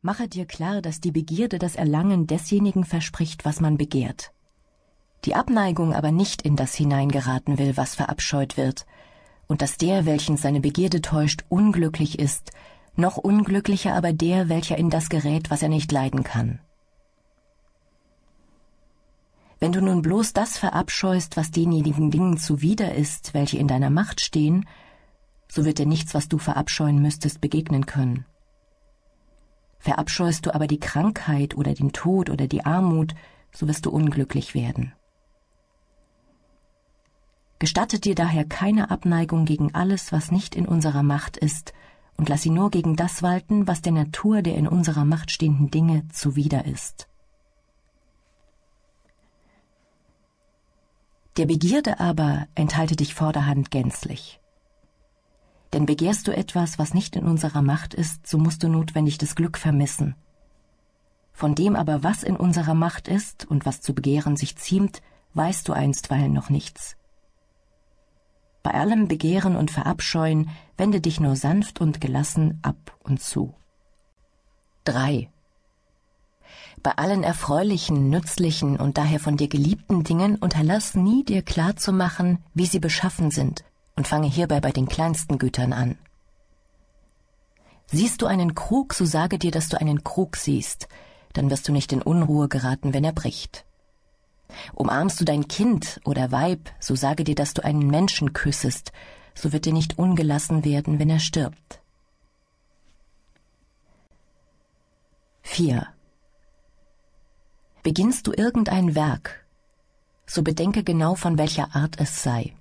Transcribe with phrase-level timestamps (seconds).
[0.00, 4.32] Mache dir klar, dass die Begierde das Erlangen desjenigen verspricht, was man begehrt.
[5.24, 8.86] Die Abneigung aber nicht in das hineingeraten will, was verabscheut wird,
[9.48, 12.52] und dass der, welchen seine Begierde täuscht, unglücklich ist,
[12.94, 16.60] noch unglücklicher aber der, welcher in das gerät, was er nicht leiden kann.
[19.58, 24.20] Wenn du nun bloß das verabscheust, was denjenigen Dingen zuwider ist, welche in deiner Macht
[24.20, 24.68] stehen,
[25.48, 28.24] so wird dir nichts, was du verabscheuen müsstest, begegnen können.
[29.88, 33.14] Verabscheust du aber die Krankheit oder den Tod oder die Armut,
[33.52, 34.92] so wirst du unglücklich werden.
[37.58, 41.72] Gestattet dir daher keine Abneigung gegen alles, was nicht in unserer Macht ist,
[42.18, 45.70] und lass sie nur gegen das walten, was der Natur der in unserer Macht stehenden
[45.70, 47.08] Dinge zuwider ist.
[51.38, 54.38] Der Begierde aber enthalte dich vorderhand gänzlich.
[55.72, 59.34] Denn begehrst du etwas, was nicht in unserer Macht ist, so musst du notwendig das
[59.34, 60.14] Glück vermissen.
[61.32, 65.02] Von dem aber, was in unserer Macht ist und was zu begehren sich ziemt,
[65.34, 66.96] weißt du einstweilen noch nichts.
[68.62, 73.54] Bei allem Begehren und Verabscheuen wende dich nur sanft und gelassen ab und zu.
[74.84, 75.30] 3.
[76.82, 81.92] Bei allen erfreulichen, nützlichen und daher von dir geliebten Dingen unterlass nie dir klar zu
[81.92, 83.64] machen, wie sie beschaffen sind,
[83.98, 85.98] und fange hierbei bei den kleinsten Gütern an.
[87.86, 90.86] Siehst du einen Krug, so sage dir, dass du einen Krug siehst,
[91.32, 93.66] dann wirst du nicht in Unruhe geraten, wenn er bricht.
[94.72, 98.92] Umarmst du dein Kind oder Weib, so sage dir, dass du einen Menschen küssest,
[99.34, 101.80] so wird dir nicht ungelassen werden, wenn er stirbt.
[105.42, 105.88] 4.
[107.82, 109.44] Beginnst du irgendein Werk,
[110.24, 112.54] so bedenke genau, von welcher Art es sei.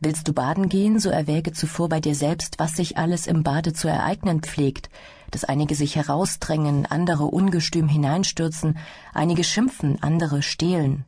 [0.00, 3.72] Willst du baden gehen, so erwäge zuvor bei dir selbst, was sich alles im Bade
[3.72, 4.90] zu ereignen pflegt,
[5.32, 8.78] dass einige sich herausdrängen, andere ungestüm hineinstürzen,
[9.12, 11.04] einige schimpfen, andere stehlen.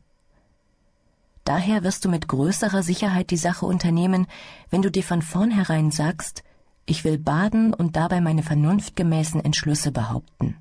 [1.45, 4.27] Daher wirst du mit größerer Sicherheit die Sache unternehmen,
[4.69, 6.43] wenn du dir von vornherein sagst,
[6.85, 10.57] ich will baden und dabei meine vernunftgemäßen Entschlüsse behaupten.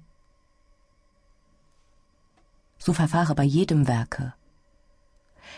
[2.78, 4.32] So verfahre bei jedem Werke.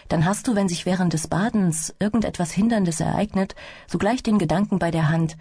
[0.09, 3.55] Dann hast du, wenn sich während des Badens irgendetwas Hinderndes ereignet,
[3.87, 5.37] sogleich den Gedanken bei der Hand,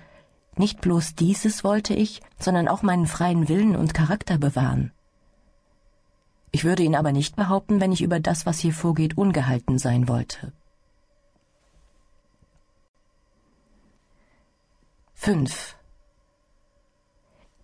[0.56, 4.92] nicht bloß dieses wollte ich, sondern auch meinen freien Willen und Charakter bewahren.
[6.52, 10.08] Ich würde ihn aber nicht behaupten, wenn ich über das, was hier vorgeht, ungehalten sein
[10.10, 10.52] wollte.
[15.14, 15.78] 5.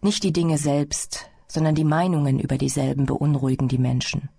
[0.02, 4.30] Nicht die Dinge selbst, sondern die Meinungen über dieselben beunruhigen die Menschen.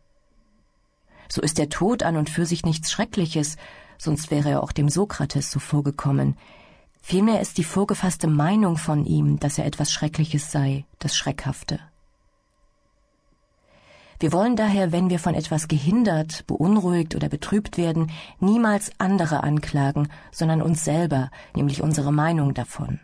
[1.28, 3.56] So ist der Tod an und für sich nichts Schreckliches,
[3.98, 6.36] sonst wäre er auch dem Sokrates so vorgekommen.
[7.02, 11.80] Vielmehr ist die vorgefasste Meinung von ihm, dass er etwas Schreckliches sei, das Schreckhafte.
[14.20, 20.08] Wir wollen daher, wenn wir von etwas gehindert, beunruhigt oder betrübt werden, niemals andere anklagen,
[20.32, 22.98] sondern uns selber, nämlich unsere Meinung davon.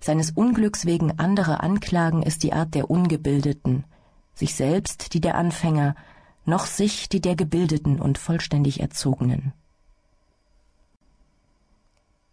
[0.00, 3.84] Seines Unglücks wegen andere anklagen ist die Art der Ungebildeten,
[4.34, 5.94] sich selbst die der Anfänger,
[6.48, 9.52] noch sich die der Gebildeten und vollständig Erzogenen.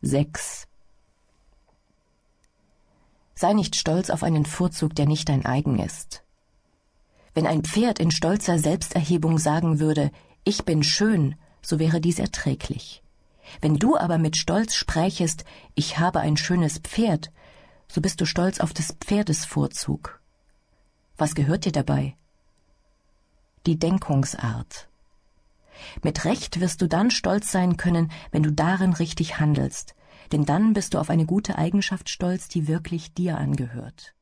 [0.02, 0.68] 6.
[3.36, 6.24] Sei nicht stolz auf einen Vorzug, der nicht dein eigen ist.
[7.34, 10.12] Wenn ein Pferd in stolzer Selbsterhebung sagen würde,
[10.46, 13.04] ich bin schön, so wäre dies erträglich.
[13.60, 15.44] Wenn du aber mit Stolz sprächest,
[15.76, 17.32] ich habe ein schönes Pferd,
[17.90, 20.22] so bist du stolz auf des Pferdes Vorzug.
[21.18, 22.16] Was gehört dir dabei?
[23.66, 24.88] Die Denkungsart.
[26.04, 29.96] Mit Recht wirst du dann stolz sein können, wenn du darin richtig handelst,
[30.32, 34.15] denn dann bist du auf eine gute Eigenschaft stolz, die wirklich dir angehört.